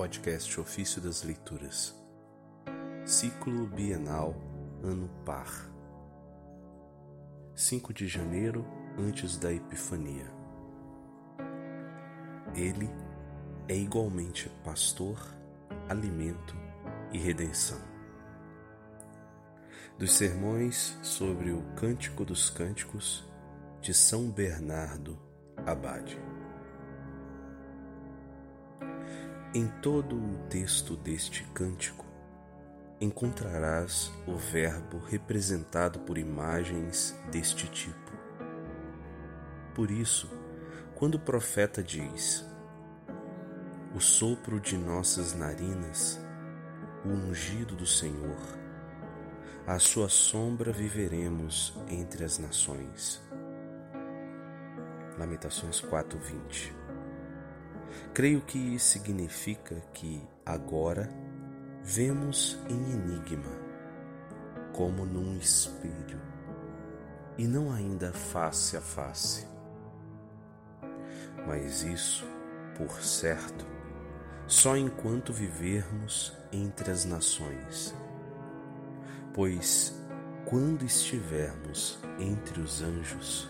podcast 0.00 0.58
Ofício 0.58 0.98
das 0.98 1.22
Leituras, 1.24 1.94
Ciclo 3.04 3.66
Bienal, 3.66 4.34
Ano 4.82 5.10
Par, 5.26 5.70
5 7.54 7.92
de 7.92 8.08
janeiro 8.08 8.64
antes 8.98 9.36
da 9.36 9.52
Epifania. 9.52 10.24
Ele 12.54 12.88
é 13.68 13.76
igualmente 13.76 14.50
pastor, 14.64 15.18
alimento 15.86 16.56
e 17.12 17.18
redenção. 17.18 17.78
Dos 19.98 20.14
sermões 20.14 20.98
sobre 21.02 21.52
o 21.52 21.60
Cântico 21.74 22.24
dos 22.24 22.48
Cânticos 22.48 23.22
de 23.82 23.92
São 23.92 24.30
Bernardo 24.30 25.18
Abade. 25.66 26.29
Em 29.52 29.66
todo 29.82 30.14
o 30.14 30.38
texto 30.48 30.96
deste 30.96 31.42
cântico 31.52 32.06
encontrarás 33.00 34.12
o 34.24 34.36
Verbo 34.36 34.98
representado 34.98 35.98
por 36.00 36.18
imagens 36.18 37.18
deste 37.32 37.66
tipo. 37.66 38.12
Por 39.74 39.90
isso, 39.90 40.30
quando 40.94 41.16
o 41.16 41.18
profeta 41.18 41.82
diz: 41.82 42.46
O 43.92 43.98
sopro 43.98 44.60
de 44.60 44.78
nossas 44.78 45.34
narinas, 45.34 46.20
o 47.04 47.08
ungido 47.08 47.74
do 47.74 47.86
Senhor, 47.86 48.38
à 49.66 49.80
sua 49.80 50.08
sombra 50.08 50.70
viveremos 50.70 51.74
entre 51.88 52.22
as 52.22 52.38
nações. 52.38 53.20
Lamentações 55.18 55.80
4:20 55.80 56.79
Creio 58.12 58.40
que 58.40 58.78
significa 58.78 59.76
que 59.92 60.22
agora 60.44 61.10
vemos 61.82 62.58
em 62.68 62.92
enigma, 62.92 63.52
como 64.72 65.04
num 65.04 65.36
espelho, 65.36 66.20
e 67.38 67.46
não 67.46 67.72
ainda 67.72 68.12
face 68.12 68.76
a 68.76 68.80
face. 68.80 69.46
Mas 71.46 71.82
isso, 71.82 72.26
por 72.76 73.02
certo, 73.02 73.66
só 74.46 74.76
enquanto 74.76 75.32
vivermos 75.32 76.36
entre 76.52 76.90
as 76.90 77.04
nações. 77.04 77.94
Pois 79.32 80.00
quando 80.44 80.84
estivermos 80.84 82.00
entre 82.18 82.60
os 82.60 82.82
anjos, 82.82 83.48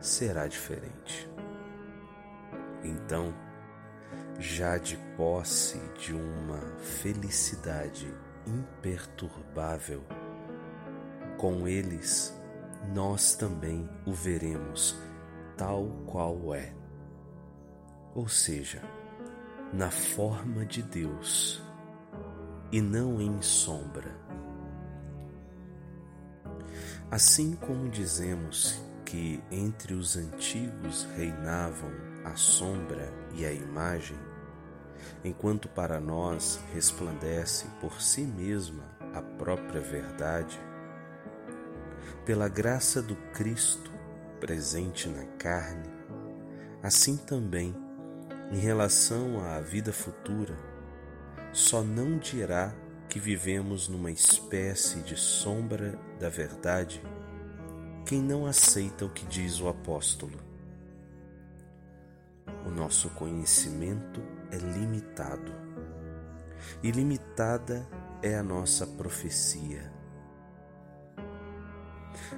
será 0.00 0.46
diferente. 0.46 1.28
Então, 2.82 3.34
já 4.38 4.78
de 4.78 4.96
posse 5.16 5.78
de 5.98 6.14
uma 6.14 6.60
felicidade 6.78 8.12
imperturbável, 8.46 10.02
com 11.36 11.66
eles 11.68 12.36
nós 12.94 13.34
também 13.34 13.88
o 14.04 14.12
veremos 14.12 14.98
tal 15.56 15.86
qual 16.06 16.54
é, 16.54 16.74
ou 18.14 18.28
seja, 18.28 18.82
na 19.72 19.90
forma 19.90 20.66
de 20.66 20.82
Deus 20.82 21.62
e 22.72 22.80
não 22.80 23.20
em 23.20 23.40
sombra. 23.40 24.10
Assim 27.10 27.54
como 27.54 27.88
dizemos 27.88 28.82
que 29.04 29.42
entre 29.50 29.94
os 29.94 30.16
antigos 30.16 31.06
reinavam 31.16 32.11
a 32.24 32.36
sombra 32.36 33.12
e 33.34 33.44
a 33.44 33.52
imagem, 33.52 34.18
enquanto 35.24 35.68
para 35.68 36.00
nós 36.00 36.60
resplandece 36.72 37.66
por 37.80 38.00
si 38.00 38.22
mesma 38.22 38.84
a 39.14 39.20
própria 39.20 39.80
verdade, 39.80 40.58
pela 42.24 42.48
graça 42.48 43.02
do 43.02 43.16
Cristo 43.32 43.90
presente 44.40 45.08
na 45.08 45.24
carne, 45.38 45.90
assim 46.82 47.16
também, 47.16 47.74
em 48.50 48.58
relação 48.58 49.40
à 49.44 49.60
vida 49.60 49.92
futura, 49.92 50.56
só 51.52 51.82
não 51.82 52.18
dirá 52.18 52.72
que 53.08 53.18
vivemos 53.18 53.88
numa 53.88 54.10
espécie 54.10 55.00
de 55.00 55.16
sombra 55.16 55.98
da 56.18 56.28
verdade 56.28 57.02
quem 58.06 58.20
não 58.20 58.46
aceita 58.46 59.04
o 59.04 59.10
que 59.10 59.24
diz 59.26 59.60
o 59.60 59.68
apóstolo. 59.68 60.51
O 62.66 62.70
nosso 62.70 63.10
conhecimento 63.10 64.22
é 64.50 64.56
limitado 64.56 65.72
e 66.82 66.90
limitada 66.90 67.86
é 68.22 68.36
a 68.36 68.42
nossa 68.42 68.86
profecia. 68.86 69.90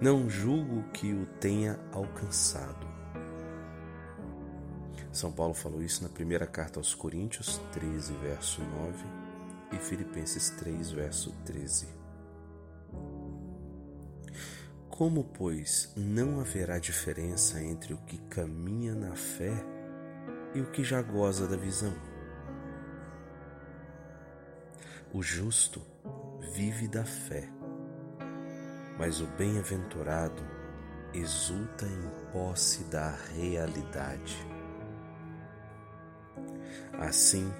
Não 0.00 0.28
julgo 0.28 0.82
que 0.92 1.12
o 1.12 1.26
tenha 1.40 1.78
alcançado. 1.92 2.86
São 5.12 5.32
Paulo 5.32 5.54
falou 5.54 5.82
isso 5.82 6.02
na 6.02 6.08
primeira 6.08 6.46
carta 6.46 6.78
aos 6.78 6.94
Coríntios 6.94 7.60
13, 7.72 8.12
verso 8.14 8.60
9 8.62 9.04
e 9.72 9.76
Filipenses 9.76 10.50
3, 10.50 10.90
verso 10.90 11.32
13. 11.44 11.88
Como, 14.88 15.24
pois, 15.24 15.92
não 15.96 16.40
haverá 16.40 16.78
diferença 16.78 17.62
entre 17.62 17.94
o 17.94 17.98
que 17.98 18.18
caminha 18.18 18.94
na 18.94 19.14
fé 19.14 19.77
e 20.54 20.60
o 20.60 20.70
que 20.70 20.82
já 20.82 21.02
goza 21.02 21.46
da 21.46 21.56
visão? 21.56 21.94
O 25.12 25.22
justo 25.22 25.80
vive 26.52 26.88
da 26.88 27.04
fé, 27.04 27.48
mas 28.98 29.20
o 29.20 29.26
bem-aventurado 29.26 30.42
exulta 31.14 31.86
em 31.86 32.32
posse 32.32 32.84
da 32.84 33.10
realidade. 33.34 34.46
Assim, 36.98 37.50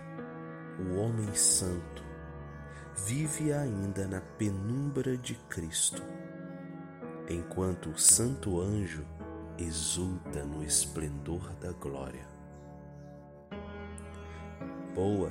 o 0.78 0.96
homem 0.96 1.34
santo 1.34 2.04
vive 3.06 3.52
ainda 3.52 4.06
na 4.06 4.20
penumbra 4.20 5.16
de 5.16 5.34
Cristo 5.48 6.02
enquanto 7.28 7.90
o 7.90 7.98
santo 7.98 8.60
anjo 8.60 9.04
exulta 9.58 10.44
no 10.44 10.62
esplendor 10.64 11.52
da 11.54 11.72
glória. 11.72 12.37
Boa 14.98 15.30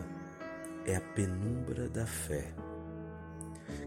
é 0.85 0.95
a 0.95 1.01
penumbra 1.01 1.89
da 1.89 2.05
fé, 2.05 2.53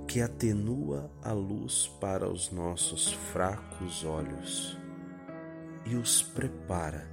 que 0.07 0.21
atenua 0.21 1.11
a 1.23 1.33
luz 1.33 1.87
para 1.99 2.29
os 2.29 2.51
nossos 2.51 3.15
fracos 3.15 4.05
olhos 4.05 4.77
e 5.87 5.97
os 5.97 6.23
prepara 6.23 7.09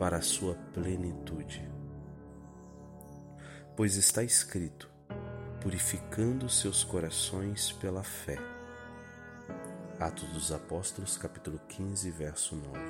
para 0.00 0.16
a 0.16 0.20
sua 0.20 0.56
plenitude. 0.74 1.70
Pois 3.76 3.94
está 3.94 4.24
escrito: 4.24 4.90
purificando 5.60 6.48
seus 6.48 6.82
corações 6.82 7.70
pela 7.70 8.02
fé 8.02 8.36
Atos 10.00 10.28
dos 10.30 10.50
Apóstolos, 10.50 11.16
capítulo 11.16 11.60
15, 11.68 12.10
verso 12.10 12.56
9. 12.56 12.80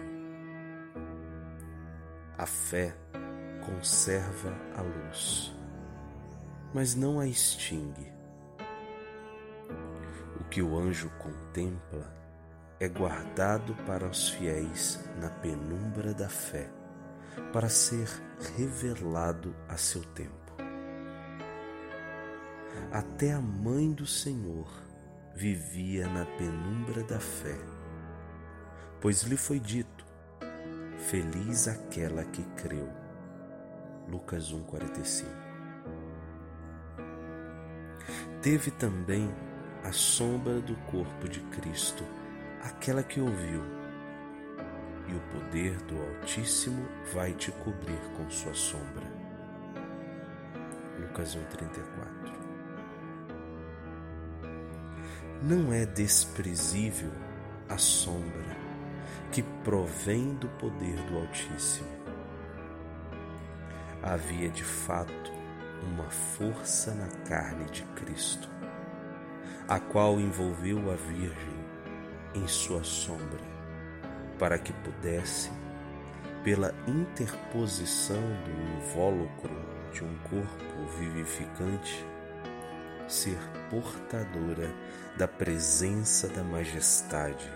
A 2.38 2.46
fé 2.46 2.96
conserva 3.64 4.52
a 4.76 4.82
luz, 4.82 5.54
mas 6.74 6.94
não 6.94 7.18
a 7.18 7.26
extingue. 7.26 8.12
O 10.40 10.44
que 10.44 10.62
o 10.62 10.78
anjo 10.78 11.10
contempla 11.18 12.12
é 12.80 12.88
guardado 12.88 13.74
para 13.86 14.06
os 14.06 14.30
fiéis 14.30 14.98
na 15.20 15.30
penumbra 15.30 16.12
da 16.12 16.28
fé, 16.28 16.68
para 17.52 17.68
ser 17.68 18.08
revelado 18.56 19.54
a 19.68 19.76
seu 19.76 20.02
tempo. 20.02 20.32
Até 22.90 23.32
a 23.32 23.40
mãe 23.40 23.92
do 23.92 24.06
Senhor 24.06 24.68
vivia 25.34 26.08
na 26.08 26.24
penumbra 26.24 27.02
da 27.04 27.20
fé, 27.20 27.56
pois 29.00 29.22
lhe 29.22 29.36
foi 29.36 29.58
dito: 29.58 30.04
Feliz 30.98 31.68
aquela 31.68 32.24
que 32.24 32.42
creu. 32.62 33.01
Lucas 34.08 34.52
1:45. 34.52 35.26
Teve 38.40 38.70
também 38.72 39.30
a 39.84 39.92
sombra 39.92 40.60
do 40.60 40.74
corpo 40.90 41.28
de 41.28 41.40
Cristo, 41.40 42.04
aquela 42.62 43.02
que 43.02 43.20
ouviu, 43.20 43.62
e 45.08 45.14
o 45.14 45.20
poder 45.32 45.76
do 45.82 45.96
Altíssimo 45.96 46.86
vai 47.12 47.32
te 47.32 47.50
cobrir 47.52 48.00
com 48.16 48.28
sua 48.30 48.54
sombra. 48.54 49.06
Lucas 50.98 51.36
1:34 51.36 52.42
não 55.42 55.72
é 55.72 55.84
desprezível 55.84 57.10
a 57.68 57.76
sombra 57.76 58.56
que 59.32 59.42
provém 59.64 60.34
do 60.34 60.48
poder 60.50 60.94
do 61.06 61.18
Altíssimo. 61.18 62.01
Havia 64.02 64.50
de 64.50 64.64
fato 64.64 65.32
uma 65.84 66.10
força 66.10 66.92
na 66.92 67.06
carne 67.24 67.64
de 67.66 67.84
Cristo, 67.94 68.48
a 69.68 69.78
qual 69.78 70.18
envolveu 70.18 70.90
a 70.90 70.96
Virgem 70.96 71.62
em 72.34 72.46
sua 72.48 72.82
sombra, 72.82 73.40
para 74.40 74.58
que 74.58 74.72
pudesse, 74.72 75.50
pela 76.42 76.74
interposição 76.88 78.20
do 78.44 78.76
invólucro 78.76 79.54
de 79.92 80.02
um 80.02 80.18
corpo 80.18 80.86
vivificante, 80.98 82.04
ser 83.06 83.38
portadora 83.70 84.74
da 85.16 85.28
presença 85.28 86.26
da 86.26 86.42
majestade 86.42 87.48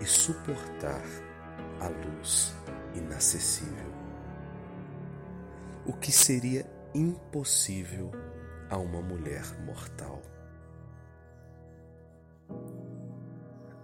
e 0.00 0.06
suportar 0.06 1.04
a 1.78 1.88
luz 1.88 2.54
inacessível. 2.94 3.99
O 5.90 5.92
que 5.92 6.12
seria 6.12 6.64
impossível 6.94 8.12
a 8.70 8.78
uma 8.78 9.02
mulher 9.02 9.42
mortal. 9.66 10.22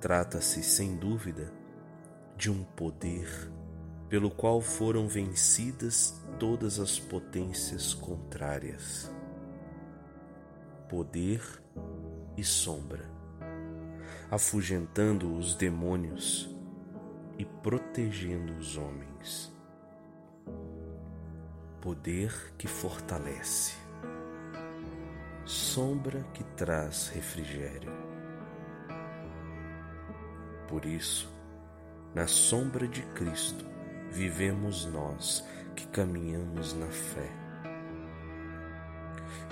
Trata-se, 0.00 0.62
sem 0.62 0.96
dúvida, 0.96 1.52
de 2.36 2.48
um 2.48 2.62
poder 2.62 3.28
pelo 4.08 4.30
qual 4.30 4.60
foram 4.60 5.08
vencidas 5.08 6.22
todas 6.38 6.78
as 6.78 6.96
potências 6.96 7.92
contrárias. 7.92 9.12
Poder 10.88 11.42
e 12.36 12.44
sombra, 12.44 13.10
afugentando 14.30 15.36
os 15.36 15.56
demônios 15.56 16.56
e 17.36 17.44
protegendo 17.44 18.56
os 18.58 18.76
homens. 18.76 19.55
Poder 21.80 22.54
que 22.58 22.66
fortalece, 22.66 23.74
sombra 25.44 26.22
que 26.34 26.42
traz 26.42 27.08
refrigério. 27.08 27.92
Por 30.68 30.84
isso, 30.84 31.32
na 32.14 32.26
sombra 32.26 32.88
de 32.88 33.02
Cristo, 33.14 33.64
vivemos 34.10 34.86
nós 34.86 35.44
que 35.76 35.86
caminhamos 35.88 36.72
na 36.72 36.86
fé. 36.86 37.30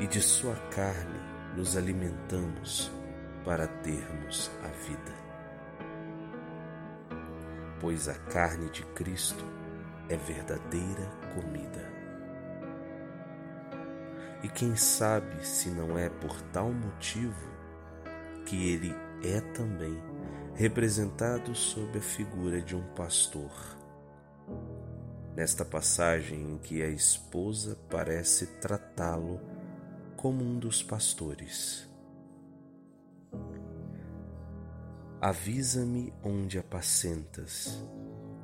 E 0.01 0.07
de 0.07 0.21
Sua 0.21 0.57
carne 0.71 1.21
nos 1.55 1.77
alimentamos 1.77 2.91
para 3.45 3.69
termos 3.69 4.51
a 4.65 4.69
vida. 4.69 5.15
Pois 7.81 8.09
a 8.09 8.15
carne 8.15 8.71
de 8.71 8.83
Cristo 8.87 9.45
é 10.09 10.17
verdadeira 10.17 11.07
comida. 11.35 11.94
E 14.45 14.49
quem 14.51 14.77
sabe 14.77 15.43
se 15.43 15.71
não 15.71 15.97
é 15.97 16.11
por 16.11 16.39
tal 16.53 16.71
motivo 16.71 17.49
que 18.45 18.69
ele 18.69 18.95
é 19.23 19.41
também 19.41 19.99
representado 20.55 21.55
sob 21.55 21.97
a 21.97 22.03
figura 22.03 22.61
de 22.61 22.77
um 22.77 22.83
pastor. 22.95 23.51
Nesta 25.35 25.65
passagem 25.65 26.43
em 26.43 26.59
que 26.59 26.83
a 26.83 26.89
esposa 26.89 27.79
parece 27.89 28.47
tratá-lo 28.59 29.41
como 30.15 30.45
um 30.45 30.59
dos 30.59 30.83
pastores. 30.83 31.89
Avisa-me 35.23 36.13
onde 36.23 36.59
apacentas, 36.59 37.83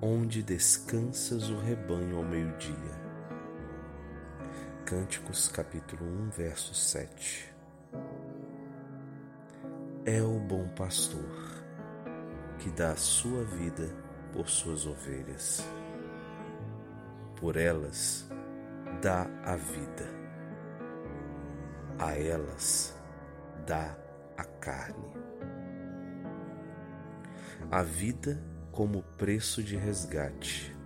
onde 0.00 0.42
descansas 0.42 1.50
o 1.50 1.58
rebanho 1.58 2.16
ao 2.16 2.24
meio-dia. 2.24 2.99
Cânticos 4.90 5.46
capítulo 5.46 6.04
1, 6.04 6.30
verso 6.30 6.74
7. 6.74 7.54
É 10.04 10.20
o 10.20 10.40
bom 10.40 10.66
pastor 10.70 11.62
que 12.58 12.68
dá 12.70 12.90
a 12.90 12.96
sua 12.96 13.44
vida 13.44 13.88
por 14.32 14.48
suas 14.48 14.86
ovelhas. 14.86 15.64
Por 17.36 17.56
elas 17.56 18.28
dá 19.00 19.28
a 19.44 19.54
vida, 19.54 20.08
a 21.96 22.18
elas 22.18 22.92
dá 23.64 23.96
a 24.36 24.42
carne. 24.42 25.12
A 27.70 27.84
vida 27.84 28.42
como 28.72 29.04
preço 29.16 29.62
de 29.62 29.76
resgate, 29.76 30.76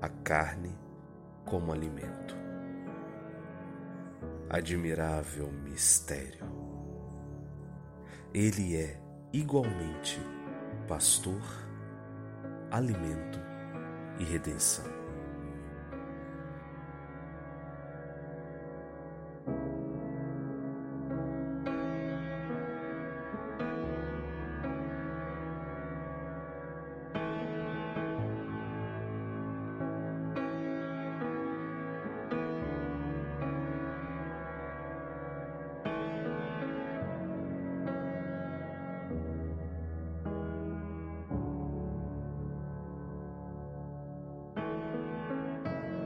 a 0.00 0.08
carne 0.08 0.78
como 1.44 1.72
alimento. 1.72 2.47
Admirável 4.50 5.52
mistério. 5.52 6.46
Ele 8.32 8.76
é 8.76 8.98
igualmente 9.32 10.18
pastor, 10.86 11.42
alimento 12.70 13.38
e 14.18 14.24
redenção. 14.24 14.97